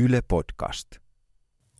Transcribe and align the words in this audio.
Yle 0.00 0.22
Podcast. 0.28 0.86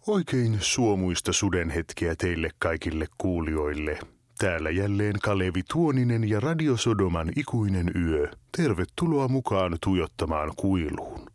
Oikein 0.06 0.58
suomuista 0.60 1.32
sudenhetkeä 1.32 2.14
teille 2.16 2.50
kaikille 2.58 3.06
kuulijoille. 3.18 3.98
Täällä 4.38 4.70
jälleen 4.70 5.14
Kalevi 5.22 5.62
Tuoninen 5.72 6.28
ja 6.28 6.40
Radio 6.40 6.76
Sodoman 6.76 7.32
ikuinen 7.36 7.90
yö. 7.96 8.30
Tervetuloa 8.56 9.28
mukaan 9.28 9.76
tuijottamaan 9.84 10.52
kuiluun. 10.56 11.26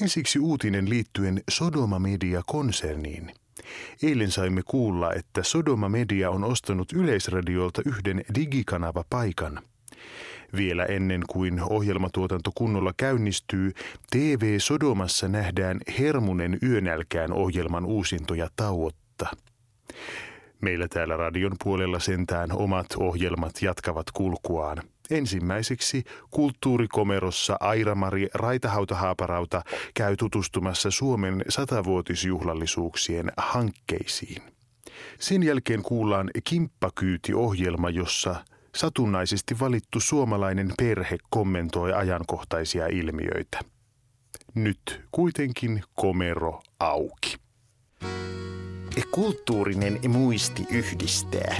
Ensiksi 0.00 0.38
uutinen 0.38 0.90
liittyen 0.90 1.42
Sodoma 1.50 1.98
Media-konserniin. 1.98 3.34
Eilen 4.02 4.30
saimme 4.30 4.62
kuulla, 4.62 5.12
että 5.12 5.42
Sodoma 5.42 5.88
Media 5.88 6.30
on 6.30 6.44
ostanut 6.44 6.92
Yleisradiolta 6.92 7.82
yhden 7.86 8.24
digikanava-paikan– 8.34 9.60
vielä 10.56 10.84
ennen 10.84 11.20
kuin 11.28 11.60
ohjelmatuotanto 11.62 12.50
kunnolla 12.54 12.92
käynnistyy, 12.96 13.72
TV 14.10 14.58
Sodomassa 14.58 15.28
nähdään 15.28 15.80
Hermunen 15.98 16.58
yönälkään 16.62 17.32
ohjelman 17.32 17.84
uusintoja 17.84 18.48
tauotta. 18.56 19.26
Meillä 20.60 20.88
täällä 20.88 21.16
radion 21.16 21.52
puolella 21.64 21.98
sentään 21.98 22.52
omat 22.52 22.86
ohjelmat 22.96 23.62
jatkavat 23.62 24.06
kulkuaan. 24.10 24.78
Ensimmäiseksi 25.10 26.04
kulttuurikomerossa 26.30 27.56
Aira-Mari 27.60 28.28
käy 29.94 30.16
tutustumassa 30.16 30.90
Suomen 30.90 31.42
satavuotisjuhlallisuuksien 31.48 33.32
hankkeisiin. 33.36 34.42
Sen 35.18 35.42
jälkeen 35.42 35.82
kuullaan 35.82 36.30
Kimppakyyti-ohjelma, 36.44 37.90
jossa 37.90 38.36
satunnaisesti 38.74 39.60
valittu 39.60 40.00
suomalainen 40.00 40.72
perhe 40.78 41.18
kommentoi 41.30 41.92
ajankohtaisia 41.92 42.86
ilmiöitä. 42.86 43.60
Nyt 44.54 45.00
kuitenkin 45.12 45.82
komero 45.94 46.62
auki. 46.80 47.36
Kulttuurinen 49.10 50.00
muisti 50.08 50.66
yhdistää. 50.70 51.56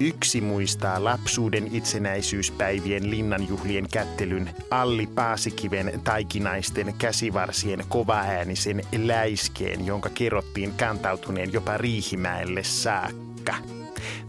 Yksi 0.00 0.40
muistaa 0.40 1.04
lapsuuden 1.04 1.74
itsenäisyyspäivien 1.74 3.10
linnanjuhlien 3.10 3.88
kättelyn 3.92 4.50
Alli 4.70 5.06
Paasikiven 5.06 6.00
taikinaisten 6.04 6.94
käsivarsien 6.98 7.84
kovaäänisen 7.88 8.82
läiskeen, 8.96 9.86
jonka 9.86 10.10
kerrottiin 10.14 10.74
kantautuneen 10.74 11.52
jopa 11.52 11.76
Riihimäelle 11.76 12.62
saakka. 12.62 13.54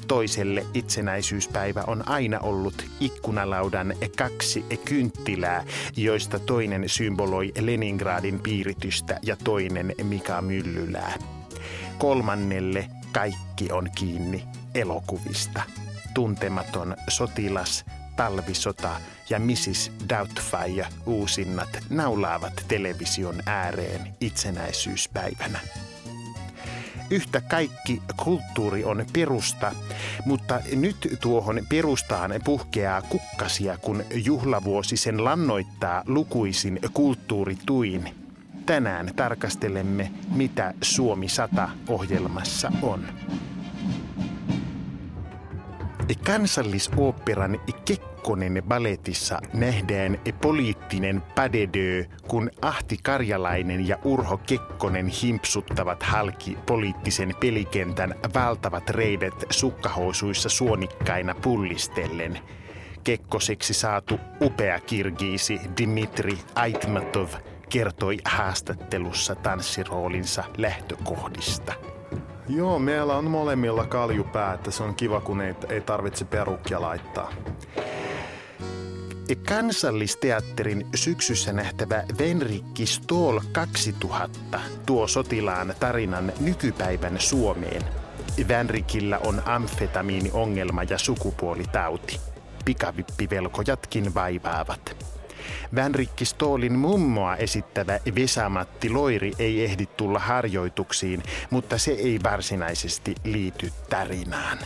Toiselle 0.08 0.66
itsenäisyyspäivä 0.74 1.84
on 1.88 2.08
aina 2.08 2.40
ollut 2.40 2.86
ikkunalaudan 3.00 3.94
kaksi 4.18 4.66
kynttilää, 4.86 5.64
joista 5.98 6.40
toinen 6.40 6.90
symboloi 6.90 7.52
Leningradin 7.60 8.40
piiritystä 8.40 9.20
ja 9.22 9.36
toinen 9.44 9.96
Mika 10.04 10.42
Myllylää. 10.42 11.14
Kolmannelle 11.98 12.90
kaikki 13.12 13.72
on 13.72 13.90
kiinni 13.96 14.44
elokuvista. 14.76 15.62
Tuntematon 16.14 16.96
sotilas, 17.08 17.86
talvisota 18.16 18.90
ja 19.30 19.40
Mrs. 19.40 19.92
Doubtfire 20.10 20.88
uusinnat 21.06 21.70
naulaavat 21.90 22.66
television 22.68 23.36
ääreen 23.46 24.16
itsenäisyyspäivänä. 24.22 25.60
Yhtä 27.10 27.42
kaikki 27.42 28.02
kulttuuri 28.24 28.84
on 28.84 29.06
perusta, 29.14 29.72
mutta 30.26 30.60
nyt 30.76 31.18
tuohon 31.22 31.62
perustaan 31.70 32.34
puhkeaa 32.44 33.02
kukkasia, 33.02 33.78
kun 33.78 34.04
juhlavuosi 34.14 34.98
sen 34.98 35.24
lannoittaa 35.24 36.04
lukuisin 36.08 36.80
kulttuurituin. 36.94 38.10
Tänään 38.66 39.12
tarkastelemme, 39.16 40.12
mitä 40.36 40.74
Suomi 40.82 41.30
100 41.30 41.70
ohjelmassa 41.88 42.72
on. 42.82 43.06
Kansallisoopperan 46.14 47.60
Kekkonen 47.86 48.64
balletissa 48.68 49.40
nähdään 49.54 50.20
poliittinen 50.42 51.22
padedö, 51.22 52.06
kun 52.28 52.52
Ahti 52.62 52.98
Karjalainen 53.04 53.88
ja 53.88 53.98
Urho 54.04 54.38
Kekkonen 54.38 55.08
himpsuttavat 55.08 56.04
halki 56.04 56.58
poliittisen 56.66 57.34
pelikentän 57.40 58.16
valtavat 58.36 58.90
reidet 58.90 59.46
sukkahousuissa 59.50 60.50
suonikkaina 60.50 61.36
pullistellen. 61.42 62.40
Kekkoseksi 63.04 63.74
saatu 63.74 64.20
upea 64.42 64.80
kirgiisi 64.80 65.60
Dimitri 65.78 66.38
Aitmatov 66.56 67.28
kertoi 67.70 68.18
haastattelussa 68.26 69.36
tanssiroolinsa 69.36 70.44
lähtökohdista. 70.58 71.95
Joo, 72.50 72.80
meillä 72.80 73.18
on 73.18 73.30
molemmilla 73.30 73.86
kaljupää, 73.86 74.54
että 74.54 74.72
se 74.72 74.84
on 74.84 74.96
kiva, 74.96 75.22
kun 75.22 75.42
ei, 75.42 75.56
ei 75.70 75.82
tarvitse 75.82 76.26
perukkia 76.26 76.82
laittaa. 76.82 77.34
Kansallisteatterin 79.48 80.88
syksyssä 80.96 81.54
nähtävä 81.54 82.04
Venrikki 82.20 82.86
Stol 82.86 83.40
2000 83.52 84.60
tuo 84.86 85.08
sotilaan 85.08 85.74
tarinan 85.80 86.34
nykypäivän 86.40 87.20
Suomeen. 87.20 87.82
Vänrikillä 88.48 89.20
on 89.20 89.42
amfetamiiniongelma 89.46 90.84
ja 90.84 90.98
sukupuolitauti. 90.98 92.20
Pikavippivelkojatkin 92.66 94.14
vaivaavat. 94.14 95.15
Vänrikki 95.76 96.26
Stoolin 96.26 96.78
mummoa 96.80 97.36
esittävä 97.36 98.00
Vesamatti 98.16 98.90
Loiri 98.90 99.32
ei 99.40 99.64
ehdi 99.64 99.86
tulla 99.86 100.20
harjoituksiin, 100.20 101.24
mutta 101.50 101.78
se 101.78 101.92
ei 101.92 102.20
varsinaisesti 102.24 103.16
liity 103.24 103.72
tarinaan. 103.90 104.58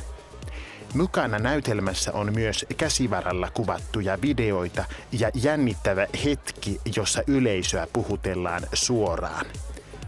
Mukana 0.94 1.40
näytelmässä 1.40 2.12
on 2.14 2.34
myös 2.34 2.66
käsivaralla 2.78 3.52
kuvattuja 3.54 4.22
videoita 4.22 4.86
ja 5.12 5.32
jännittävä 5.34 6.08
hetki, 6.26 6.82
jossa 6.96 7.24
yleisöä 7.28 7.88
puhutellaan 7.94 8.64
suoraan. 8.74 9.46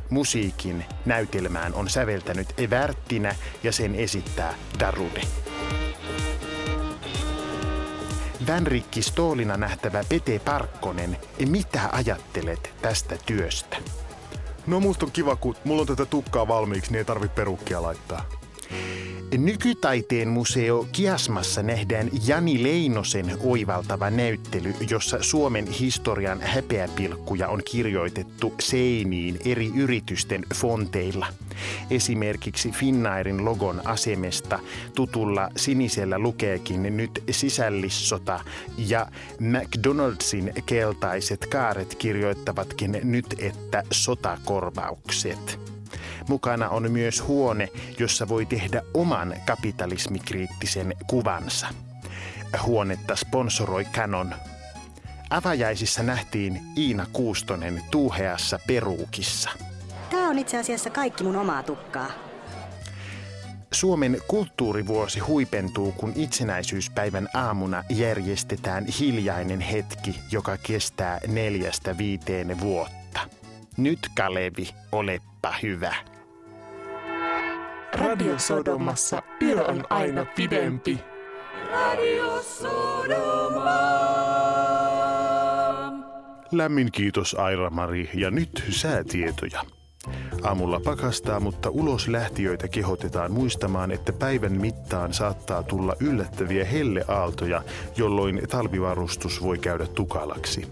Musiikin 0.10 0.86
näytelmään 1.06 1.74
on 1.74 1.90
säveltänyt 1.90 2.54
Everttinä 2.58 3.36
ja 3.64 3.72
sen 3.72 3.96
esittää 3.96 4.54
Darude. 4.80 5.22
Vänrikki 8.48 9.02
Stoolina 9.02 9.58
nähtävä 9.58 10.04
Pete 10.10 10.40
Parkkonen, 10.40 11.18
mitä 11.50 11.90
ajattelet 11.92 12.74
tästä 12.82 13.16
työstä? 13.26 13.78
No 14.68 14.80
musta 14.80 15.06
on 15.06 15.12
kiva, 15.12 15.36
kun 15.36 15.56
mulla 15.64 15.82
on 15.82 15.88
tätä 15.88 16.06
tukkaa 16.06 16.48
valmiiksi, 16.48 16.92
niin 16.92 16.98
ei 16.98 17.06
tarvi 17.06 17.28
perukkia 17.28 17.82
laittaa. 17.82 18.41
Nykytaiteen 19.38 20.28
museo 20.28 20.88
Kiasmassa 20.92 21.64
nähdään 21.64 22.10
Jani 22.28 22.64
Leinosen 22.64 23.38
oivaltava 23.44 24.10
näyttely, 24.10 24.74
jossa 24.90 25.18
Suomen 25.22 25.68
historian 25.68 26.42
häpeäpilkkuja 26.42 27.48
on 27.48 27.62
kirjoitettu 27.72 28.54
seiniin 28.60 29.40
eri 29.46 29.72
yritysten 29.78 30.46
fonteilla. 30.56 31.28
Esimerkiksi 31.90 32.72
Finnairin 32.72 33.46
logon 33.46 33.88
asemesta 33.88 34.60
tutulla 34.96 35.50
sinisellä 35.56 36.20
lukeekin 36.20 36.98
nyt 36.98 37.24
sisällissota 37.32 38.40
ja 38.78 39.08
McDonaldsin 39.40 40.54
keltaiset 40.66 41.46
kaaret 41.46 41.96
kirjoittavatkin 41.96 43.00
nyt, 43.04 43.36
että 43.40 43.84
sotakorvaukset. 43.92 45.72
Mukana 46.30 46.70
on 46.70 46.92
myös 46.92 47.28
huone, 47.28 47.70
jossa 48.00 48.28
voi 48.28 48.46
tehdä 48.46 48.82
oman 48.94 49.36
kapitalismikriittisen 49.46 50.94
kuvansa. 51.08 51.68
Huonetta 52.66 53.16
sponsoroi 53.16 53.86
Canon. 53.86 54.36
Avajaisissa 55.30 56.04
nähtiin 56.04 56.62
Iina 56.78 57.06
Kuustonen 57.14 57.82
tuuheassa 57.92 58.60
peruukissa. 58.68 59.50
Tämä 60.10 60.30
on 60.30 60.40
itse 60.40 60.58
asiassa 60.58 60.90
kaikki 60.90 61.24
mun 61.24 61.36
omaa 61.36 61.64
tukkaa. 61.64 62.08
Suomen 63.72 64.18
kulttuurivuosi 64.28 65.20
huipentuu, 65.20 65.92
kun 65.92 66.14
itsenäisyyspäivän 66.16 67.28
aamuna 67.34 67.84
järjestetään 67.90 68.86
hiljainen 68.86 69.60
hetki, 69.60 70.20
joka 70.32 70.58
kestää 70.58 71.20
neljästä 71.28 71.98
viiteen 71.98 72.60
vuotta. 72.60 73.01
Nyt 73.78 74.00
Kalevi, 74.18 74.70
olepa 74.92 75.54
hyvä. 75.64 75.96
Radio 77.94 78.40
Sodomassa 78.40 79.24
yö 79.42 79.64
on 79.66 79.84
aina 79.90 80.26
pidempi. 80.26 81.00
Radio 81.72 82.42
Sodoma. 82.42 83.78
Lämmin 86.52 86.92
kiitos 86.92 87.36
Aira-Mari 87.40 88.10
ja 88.14 88.32
nyt 88.32 88.64
säätietoja. 88.70 89.64
Aamulla 90.44 90.80
pakastaa, 90.80 91.40
mutta 91.40 91.70
ulos 91.70 92.08
lähtiöitä 92.08 92.68
kehotetaan 92.68 93.32
muistamaan, 93.32 93.92
että 93.92 94.14
päivän 94.14 94.62
mittaan 94.62 95.14
saattaa 95.14 95.64
tulla 95.64 95.96
yllättäviä 96.00 96.66
helleaaltoja, 96.66 97.64
jolloin 97.98 98.42
talvivarustus 98.50 99.44
voi 99.44 99.58
käydä 99.58 99.88
tukalaksi. 99.88 100.68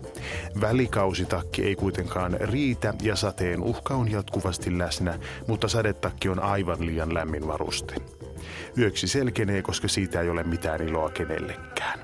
Välikausitakki 0.62 1.63
ei 1.63 1.75
kuitenkaan 1.75 2.38
riitä 2.42 2.94
ja 3.01 3.16
sateen 3.16 3.63
uhka 3.63 3.94
on 3.94 4.12
jatkuvasti 4.12 4.77
läsnä, 4.77 5.19
mutta 5.48 5.68
sadetakki 5.68 6.30
on 6.30 6.39
aivan 6.39 6.86
liian 6.86 7.13
lämmin 7.13 7.48
varuste. 7.48 7.95
Yöksi 8.77 9.07
selkenee, 9.07 9.62
koska 9.62 9.88
siitä 9.88 10.21
ei 10.21 10.30
ole 10.30 10.44
mitään 10.44 10.81
iloa 10.81 11.10
kenellekään. 11.10 12.00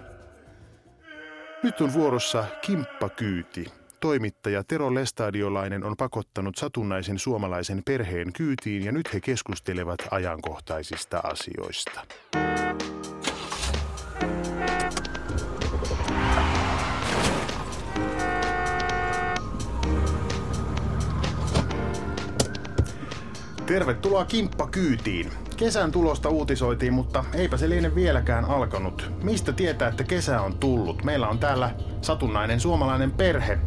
Nyt 1.64 1.82
on 1.82 1.94
vuorossa 1.94 2.46
kimppakyyti. 2.62 3.66
Toimittaja 4.06 4.64
Tero 4.64 4.94
Lestadiolainen 4.94 5.84
on 5.84 5.98
pakottanut 5.98 6.56
satunnaisen 6.56 7.20
suomalaisen 7.20 7.82
perheen 7.86 8.34
kyytiin 8.34 8.86
ja 8.86 8.92
nyt 8.92 9.14
he 9.14 9.20
keskustelevat 9.20 10.00
ajankohtaisista 10.12 11.20
asioista. 11.24 12.02
Tervetuloa 23.66 24.26
kimppakyytiin. 24.26 25.32
Kesän 25.58 25.92
tulosta 25.92 26.30
uutisoitiin, 26.30 26.94
mutta 26.94 27.26
eipä 27.34 27.58
se 27.58 27.70
liene 27.70 27.96
vieläkään 27.96 28.46
alkanut. 28.46 29.12
Mistä 29.24 29.54
tietää, 29.54 29.90
että 29.90 30.04
kesä 30.04 30.42
on 30.42 30.58
tullut? 30.58 31.04
Meillä 31.04 31.28
on 31.28 31.40
täällä 31.40 31.76
satunnainen 32.02 32.60
suomalainen 32.60 33.12
perhe. 33.12 33.60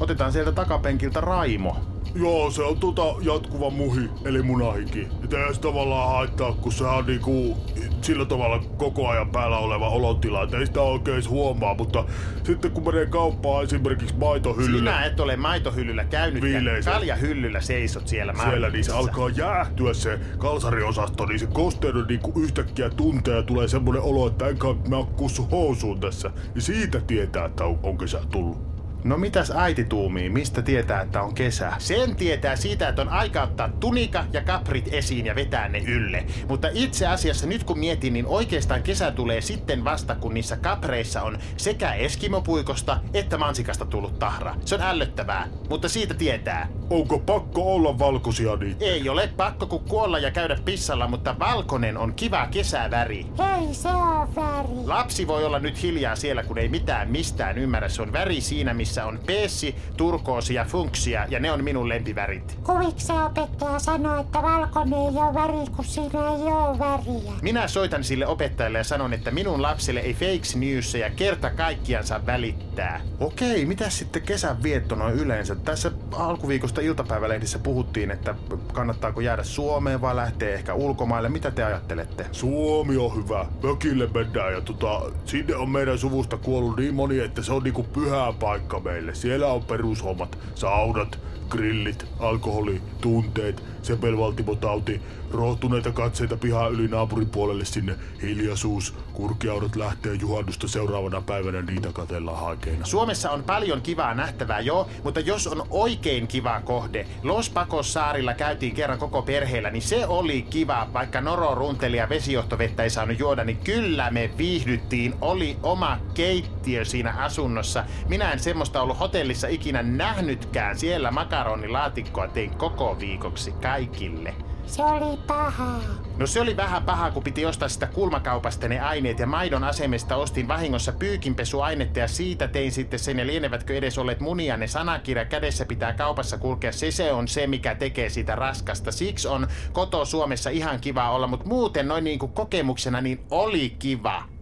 Otetaan 0.00 0.32
sieltä 0.32 0.52
takapenkiltä 0.52 1.20
Raimo. 1.20 1.76
Joo, 2.14 2.50
se 2.50 2.62
on 2.62 2.80
tota 2.80 3.02
jatkuva 3.20 3.70
muhi, 3.70 4.10
eli 4.24 4.42
munahiki. 4.42 5.08
Että 5.24 5.36
ei 5.38 5.54
tavallaan 5.60 6.10
haittaa, 6.10 6.52
kun 6.52 6.72
se 6.72 6.84
on 6.84 7.06
niinku 7.06 7.56
sillä 8.02 8.24
tavalla 8.24 8.58
koko 8.76 9.08
ajan 9.08 9.30
päällä 9.30 9.58
oleva 9.58 9.88
olotila, 9.88 10.42
että 10.42 10.58
ei 10.58 10.66
sitä 10.66 10.80
oikein 10.80 11.28
huomaa, 11.28 11.74
mutta 11.74 12.04
sitten 12.44 12.70
kun 12.70 12.84
menee 12.84 13.06
kauppaan 13.06 13.64
esimerkiksi 13.64 14.14
maitohyllyllä... 14.16 14.90
Sinä 14.90 15.04
et 15.04 15.20
ole 15.20 15.36
maitohyllyllä 15.36 16.04
käynyt, 16.04 16.44
kaljahyllyllä 16.84 17.60
seisot 17.60 18.08
siellä 18.08 18.34
Siellä 18.44 18.70
niin 18.70 18.84
se 18.84 18.92
alkaa 18.92 19.28
jäähtyä 19.28 19.94
se 19.94 20.18
kalsariosasto, 20.38 21.26
niin 21.26 21.38
se 21.38 21.46
kosteuden 21.46 22.04
niinku 22.08 22.40
yhtäkkiä 22.40 22.90
tuntee 22.90 23.36
ja 23.36 23.42
tulee 23.42 23.68
semmonen 23.68 24.02
olo, 24.02 24.26
että 24.26 24.48
enkä 24.48 24.66
mä 24.88 24.96
kussu 25.16 25.48
housuun 25.50 26.00
tässä. 26.00 26.30
Niin 26.54 26.62
siitä 26.62 27.00
tietää, 27.00 27.44
että 27.44 27.64
on, 27.64 27.78
on 27.82 27.98
kesä 27.98 28.20
tullut. 28.30 28.75
No 29.06 29.18
mitäs 29.18 29.52
äiti 29.56 29.84
tuumii? 29.84 30.30
Mistä 30.30 30.62
tietää, 30.62 31.00
että 31.00 31.22
on 31.22 31.34
kesä? 31.34 31.72
Sen 31.78 32.16
tietää 32.16 32.56
siitä, 32.56 32.88
että 32.88 33.02
on 33.02 33.08
aika 33.08 33.42
ottaa 33.42 33.68
tunika 33.68 34.24
ja 34.32 34.40
kaprit 34.40 34.88
esiin 34.92 35.26
ja 35.26 35.34
vetää 35.34 35.68
ne 35.68 35.78
ylle. 35.78 36.26
Mutta 36.48 36.68
itse 36.72 37.06
asiassa 37.06 37.46
nyt 37.46 37.64
kun 37.64 37.78
mietin, 37.78 38.12
niin 38.12 38.26
oikeastaan 38.26 38.82
kesä 38.82 39.10
tulee 39.10 39.40
sitten 39.40 39.84
vasta, 39.84 40.14
kun 40.14 40.34
niissä 40.34 40.56
kapreissa 40.56 41.22
on 41.22 41.38
sekä 41.56 41.92
eskimopuikosta 41.92 43.00
että 43.14 43.38
mansikasta 43.38 43.84
tullut 43.84 44.18
tahra. 44.18 44.54
Se 44.64 44.74
on 44.74 44.82
ällöttävää, 44.82 45.48
mutta 45.68 45.88
siitä 45.88 46.14
tietää. 46.14 46.68
Onko 46.90 47.18
pakko 47.18 47.74
olla 47.74 47.98
valkoisia 47.98 48.56
niitä? 48.56 48.84
Ei 48.84 49.08
ole 49.08 49.28
pakko 49.36 49.66
kuin 49.66 49.84
kuolla 49.84 50.18
ja 50.18 50.30
käydä 50.30 50.58
pissalla, 50.64 51.08
mutta 51.08 51.38
valkoinen 51.38 51.96
on 51.96 52.14
kiva 52.14 52.46
kesäväri. 52.46 53.26
Hei, 53.38 53.74
se 53.74 53.88
on 53.88 54.34
väri. 54.36 54.86
Lapsi 54.86 55.26
voi 55.26 55.44
olla 55.44 55.58
nyt 55.58 55.82
hiljaa 55.82 56.16
siellä, 56.16 56.42
kun 56.42 56.58
ei 56.58 56.68
mitään 56.68 57.10
mistään 57.10 57.58
ymmärrä. 57.58 57.88
Se 57.88 58.02
on 58.02 58.12
väri 58.12 58.40
siinä, 58.40 58.74
missä 58.74 58.95
on 59.04 59.20
peessi, 59.26 59.74
turkoosi 59.96 60.54
ja 60.54 60.64
funksia, 60.64 61.26
ja 61.28 61.40
ne 61.40 61.52
on 61.52 61.64
minun 61.64 61.88
lempivärit. 61.88 62.58
Kuvikse 62.62 63.12
opettaja 63.12 63.78
sanoi, 63.78 64.20
että 64.20 64.42
valkoinen 64.42 64.98
ei 64.98 65.22
ole 65.22 65.34
väri, 65.34 65.70
kun 65.76 65.84
siinä 65.84 66.18
ei 66.18 66.42
ole 66.42 66.78
väriä. 66.78 67.32
Minä 67.42 67.68
soitan 67.68 68.04
sille 68.04 68.26
opettajalle 68.26 68.78
ja 68.78 68.84
sanon, 68.84 69.12
että 69.12 69.30
minun 69.30 69.62
lapselle 69.62 70.00
ei 70.00 70.14
fake 70.14 70.58
newsia 70.58 71.10
kerta 71.10 71.50
kaikkiaan 71.50 72.06
saa 72.06 72.26
välittää. 72.26 73.00
Okei, 73.20 73.66
mitä 73.66 73.90
sitten 73.90 74.22
kesän 74.22 74.62
vietto 74.62 74.94
noin 74.94 75.14
yleensä? 75.14 75.54
Tässä 75.54 75.90
alkuviikosta 76.12 76.80
iltapäivälehdissä 76.80 77.58
puhuttiin, 77.58 78.10
että 78.10 78.34
kannattaako 78.72 79.20
jäädä 79.20 79.44
Suomeen 79.44 80.00
vai 80.00 80.16
lähteä 80.16 80.54
ehkä 80.54 80.74
ulkomaille. 80.74 81.28
Mitä 81.28 81.50
te 81.50 81.64
ajattelette? 81.64 82.26
Suomi 82.32 82.96
on 82.96 83.16
hyvä. 83.16 83.46
Mökille 83.62 84.08
mennään 84.14 84.52
ja 84.52 84.60
tota, 84.60 85.00
sinne 85.24 85.56
on 85.56 85.70
meidän 85.70 85.98
suvusta 85.98 86.36
kuollut 86.36 86.76
niin 86.76 86.94
moni, 86.94 87.20
että 87.20 87.42
se 87.42 87.52
on 87.52 87.62
niinku 87.62 87.82
pyhä 87.82 88.32
paikka 88.40 88.84
meille. 88.86 89.14
Siellä 89.14 89.46
on 89.46 89.64
perushommat, 89.64 90.38
saunat, 90.54 91.18
grillit, 91.48 92.06
alkoholi, 92.18 92.80
tunteet, 93.00 93.62
sepelvaltimotauti, 93.86 95.02
rohtuneita 95.30 95.92
katseita 95.92 96.36
pihaa 96.36 96.68
yli 96.68 96.88
naapurin 96.88 97.28
puolelle 97.28 97.64
sinne, 97.64 97.96
hiljaisuus, 98.22 98.94
kurkiaudot 99.12 99.76
lähtee 99.76 100.14
juhannusta 100.14 100.68
seuraavana 100.68 101.20
päivänä 101.20 101.62
niitä 101.62 101.92
katellaan 101.92 102.40
haikeina. 102.40 102.86
Suomessa 102.86 103.30
on 103.30 103.42
paljon 103.42 103.82
kivaa 103.82 104.14
nähtävää, 104.14 104.60
joo, 104.60 104.88
mutta 105.04 105.20
jos 105.20 105.46
on 105.46 105.66
oikein 105.70 106.26
kiva 106.28 106.60
kohde, 106.60 107.06
Los 107.22 107.50
Pacos 107.50 107.92
saarilla 107.92 108.34
käytiin 108.34 108.74
kerran 108.74 108.98
koko 108.98 109.22
perheellä, 109.22 109.70
niin 109.70 109.82
se 109.82 110.06
oli 110.06 110.42
kiva, 110.42 110.88
vaikka 110.92 111.20
Noro 111.20 111.54
runteli 111.54 111.96
ja 111.96 112.08
vesijohtovettä 112.08 112.82
ei 112.82 112.90
saanut 112.90 113.18
juoda, 113.18 113.44
niin 113.44 113.56
kyllä 113.56 114.10
me 114.10 114.30
viihdyttiin. 114.38 115.14
Oli 115.20 115.56
oma 115.62 115.98
keittiö 116.14 116.84
siinä 116.84 117.12
asunnossa. 117.12 117.84
Minä 118.08 118.32
en 118.32 118.38
semmoista 118.38 118.82
ollut 118.82 119.00
hotellissa 119.00 119.48
ikinä 119.48 119.82
nähnytkään. 119.82 120.78
Siellä 120.78 121.10
makaronilaatikkoa 121.10 122.28
tein 122.28 122.50
koko 122.50 122.96
viikoksi 123.00 123.52
kaikille. 123.76 124.34
Se 124.66 124.82
oli 124.82 125.18
pahaa. 125.26 125.80
No 126.16 126.26
se 126.26 126.40
oli 126.40 126.56
vähän 126.56 126.82
paha, 126.82 127.10
kun 127.10 127.22
piti 127.22 127.46
ostaa 127.46 127.68
sitä 127.68 127.86
kulmakaupasta 127.86 128.68
ne 128.68 128.80
aineet 128.80 129.18
ja 129.18 129.26
maidon 129.26 129.64
asemesta 129.64 130.16
ostin 130.16 130.48
vahingossa 130.48 130.92
pyykinpesuainetta 130.92 131.98
ja 131.98 132.08
siitä 132.08 132.48
tein 132.48 132.72
sitten 132.72 132.98
sen 132.98 133.18
ja 133.18 133.26
lienevätkö 133.26 133.76
edes 133.76 133.98
olleet 133.98 134.20
munia 134.20 134.56
ne 134.56 134.66
sanakirja 134.66 135.24
kädessä 135.24 135.64
pitää 135.64 135.92
kaupassa 135.92 136.38
kulkea. 136.38 136.72
Se 136.72 136.90
se 136.90 137.12
on 137.12 137.28
se, 137.28 137.46
mikä 137.46 137.74
tekee 137.74 138.08
siitä 138.08 138.34
raskasta. 138.34 138.92
Siksi 138.92 139.28
on 139.28 139.46
koto 139.72 140.04
Suomessa 140.04 140.50
ihan 140.50 140.80
kiva 140.80 141.10
olla, 141.10 141.26
mutta 141.26 141.48
muuten 141.48 141.88
noin 141.88 142.04
niin 142.04 142.18
kuin 142.18 142.32
kokemuksena 142.32 143.00
niin 143.00 143.20
oli 143.30 143.76
kiva. 143.78 144.35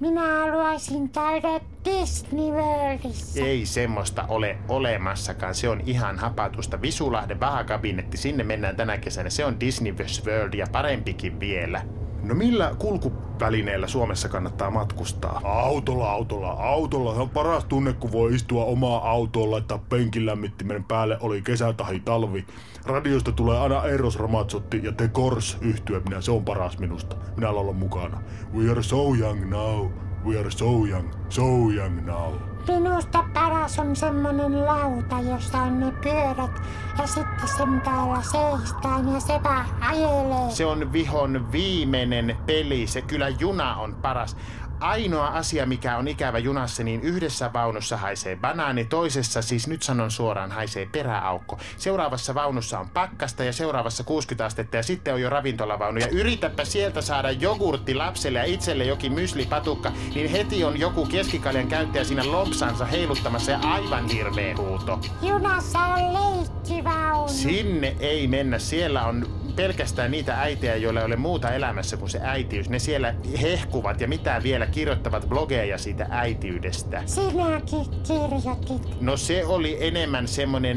Minä 0.00 0.20
haluaisin 0.20 1.10
käydä 1.10 1.60
Disney 1.84 2.50
Worldissa. 2.50 3.44
Ei 3.44 3.66
semmoista 3.66 4.24
ole 4.28 4.58
olemassakaan. 4.68 5.54
Se 5.54 5.68
on 5.68 5.80
ihan 5.86 6.18
hapatusta. 6.18 6.82
Visulahden 6.82 7.40
vahakabinetti, 7.40 8.16
sinne 8.16 8.44
mennään 8.44 8.76
tänä 8.76 8.98
kesänä. 8.98 9.30
Se 9.30 9.44
on 9.44 9.60
Disney 9.60 9.94
World 10.26 10.54
ja 10.54 10.66
parempikin 10.72 11.40
vielä. 11.40 11.82
No 12.22 12.34
millä 12.34 12.74
kulkuvälineellä 12.78 13.86
Suomessa 13.86 14.28
kannattaa 14.28 14.70
matkustaa? 14.70 15.40
Autolla, 15.44 16.10
autolla, 16.10 16.50
autolla. 16.50 17.14
Se 17.14 17.20
on 17.20 17.30
paras 17.30 17.64
tunne, 17.64 17.92
kun 17.92 18.12
voi 18.12 18.34
istua 18.34 18.64
omaa 18.64 19.10
autoon, 19.10 19.50
laittaa 19.50 19.78
penkin 19.78 20.26
lämmittimen 20.26 20.84
päälle, 20.84 21.18
oli 21.20 21.42
kesä 21.42 21.72
tai 21.72 22.00
talvi. 22.00 22.46
Radiosta 22.86 23.32
tulee 23.32 23.58
aina 23.58 23.84
Eros 23.84 24.18
Ramazzotti 24.18 24.80
ja 24.84 24.92
The 24.92 25.08
Kors 25.08 25.58
yhtyä 25.60 26.00
minä, 26.00 26.20
se 26.20 26.30
on 26.30 26.44
paras 26.44 26.78
minusta. 26.78 27.16
Minä 27.36 27.50
olla 27.50 27.72
mukana. 27.72 28.22
We 28.54 28.70
are 28.70 28.82
so 28.82 29.14
young 29.14 29.50
now. 29.50 29.86
We 30.24 30.38
are 30.38 30.50
so 30.50 30.84
young, 30.84 31.08
so 31.28 31.42
young 31.70 32.06
now. 32.06 32.34
Minusta 32.68 33.24
paras 33.34 33.78
on 33.78 33.96
semmonen 33.96 34.66
lauta, 34.66 35.20
jossa 35.20 35.58
on 35.58 35.80
ne 35.80 35.92
pyörät. 36.02 36.62
Ja 36.98 37.06
sitten 37.06 37.48
sen 37.56 37.80
päällä 37.80 38.22
seistaan 38.22 39.12
ja 39.14 39.20
se 39.20 39.40
vaan 39.42 39.66
ajelee. 39.80 40.50
Se 40.50 40.66
on 40.66 40.92
vihon 40.92 41.52
viimeinen 41.52 42.36
peli. 42.46 42.86
Se 42.86 43.02
kyllä 43.02 43.28
juna 43.28 43.76
on 43.76 43.94
paras. 43.94 44.36
Ainoa 44.80 45.26
asia, 45.26 45.66
mikä 45.66 45.96
on 45.96 46.08
ikävä 46.08 46.38
junassa, 46.38 46.84
niin 46.84 47.00
yhdessä 47.00 47.52
vaunussa 47.52 47.96
haisee 47.96 48.36
banaani, 48.36 48.84
toisessa, 48.84 49.42
siis 49.42 49.68
nyt 49.68 49.82
sanon 49.82 50.10
suoraan, 50.10 50.52
haisee 50.52 50.88
peräaukko. 50.92 51.58
Seuraavassa 51.76 52.34
vaunussa 52.34 52.78
on 52.78 52.88
pakkasta 52.88 53.44
ja 53.44 53.52
seuraavassa 53.52 54.04
60 54.04 54.44
astetta 54.44 54.76
ja 54.76 54.82
sitten 54.82 55.14
on 55.14 55.20
jo 55.20 55.30
ravintolavaunu. 55.30 56.00
Ja 56.00 56.08
yritäpä 56.08 56.64
sieltä 56.64 57.00
saada 57.00 57.30
jogurtti 57.30 57.94
lapselle 57.94 58.38
ja 58.38 58.44
itselle 58.44 58.84
jokin 58.84 59.12
myslipatukka, 59.12 59.92
niin 60.14 60.30
heti 60.30 60.64
on 60.64 60.80
joku 60.80 61.06
keskikaljan 61.06 61.68
käyttäjä 61.68 62.04
siinä 62.04 62.32
lompsansa 62.32 62.84
heiluttamassa 62.84 63.50
ja 63.50 63.58
aivan 63.58 64.08
hirveä 64.08 64.56
huuto. 64.56 65.00
Junassa 65.22 65.78
on 65.78 66.14
leikkivaunu. 66.14 67.28
Sinne 67.28 67.96
ei 68.00 68.26
mennä. 68.26 68.58
Siellä 68.58 69.06
on 69.06 69.39
pelkästään 69.56 70.10
niitä 70.10 70.40
äitejä, 70.40 70.76
joilla 70.76 71.00
ei 71.00 71.06
ole 71.06 71.16
muuta 71.16 71.50
elämässä 71.50 71.96
kuin 71.96 72.10
se 72.10 72.20
äitiys. 72.22 72.68
Ne 72.70 72.78
siellä 72.78 73.14
hehkuvat 73.42 74.00
ja 74.00 74.08
mitä 74.08 74.40
vielä 74.42 74.66
kirjoittavat 74.66 75.28
blogeja 75.28 75.78
siitä 75.78 76.06
äitiydestä. 76.10 77.02
Sinäkin 77.06 77.86
kirjoitit. 78.06 79.00
No 79.00 79.16
se 79.16 79.46
oli 79.46 79.76
enemmän 79.80 80.28
semmonen 80.28 80.76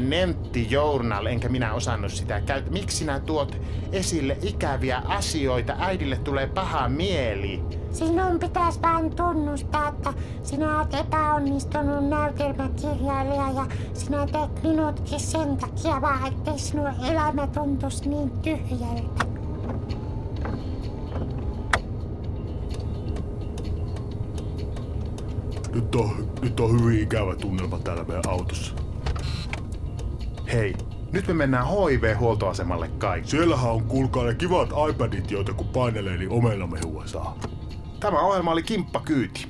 City 0.54 0.74
Journal, 0.74 1.26
enkä 1.26 1.48
minä 1.48 1.74
osannut 1.74 2.12
sitä 2.12 2.40
käyttää. 2.40 2.72
Miksi 2.72 2.96
sinä 2.96 3.20
tuot 3.20 3.56
esille 3.92 4.36
ikäviä 4.42 5.02
asioita? 5.06 5.76
Äidille 5.78 6.16
tulee 6.16 6.46
paha 6.46 6.88
mieli. 6.88 7.62
Sinun 7.92 8.38
pitäisi 8.40 8.82
vain 8.82 9.16
tunnustaa, 9.16 9.88
että 9.88 10.14
sinä 10.42 10.78
olet 10.78 10.94
epäonnistunut 10.94 12.08
näytelmäkirjailija 12.08 13.50
ja 13.50 13.66
sinä 13.94 14.26
teet 14.26 14.62
minutkin 14.62 15.20
sen 15.20 15.56
takia 15.56 16.00
vaan, 16.00 16.26
ettei 16.26 16.58
sinun 16.58 16.92
elämä 17.10 17.46
tuntuisi 17.46 18.08
niin 18.08 18.30
tyhjältä. 18.30 19.24
Nyt 25.74 25.94
on, 25.94 26.32
nyt 26.42 26.60
on 26.60 26.80
hyvin 26.80 27.02
ikävä 27.02 27.36
tunnelma 27.36 27.78
täällä 27.78 28.04
meidän 28.04 28.28
autossa. 28.28 28.83
Hei, 30.54 30.74
nyt 31.12 31.26
me 31.26 31.34
mennään 31.34 31.66
HIV-huoltoasemalle 31.66 32.88
kaikki. 32.98 33.30
Siellähän 33.30 33.70
on 33.70 33.84
kuulkaa 33.84 34.24
ne 34.24 34.34
kivat 34.34 34.68
iPadit, 34.90 35.30
joita 35.30 35.52
kun 35.52 35.68
painelee, 35.68 36.16
niin 36.16 36.30
omella 36.30 36.66
mehua 36.66 37.06
saa. 37.06 37.38
Tämä 38.00 38.20
ohjelma 38.20 38.52
oli 38.52 38.62
kimppakyyti. 38.62 39.46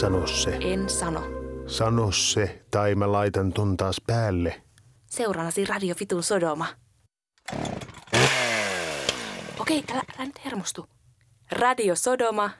Sano 0.00 0.26
se. 0.26 0.58
En 0.60 0.90
sano. 0.90 1.22
Sano 1.66 2.12
se, 2.12 2.62
tai 2.70 2.94
mä 2.94 3.12
laitan 3.12 3.52
ton 3.52 3.76
taas 3.76 4.00
päälle. 4.06 4.62
Seuraanasi 5.06 5.64
Radio 5.64 5.94
Fitun 5.94 6.22
Sodoma. 6.22 6.66
Okei, 9.60 9.84
älä, 9.92 10.02
älä 10.18 10.26
nyt 10.26 10.44
hermostu. 10.44 10.86
Radio 11.52 11.96
Sodoma, 11.96 12.50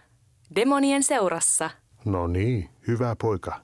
demonien 0.57 1.03
seurassa. 1.03 1.71
No 2.05 2.27
niin, 2.27 2.71
hyvä 2.89 3.17
poika. 3.21 3.61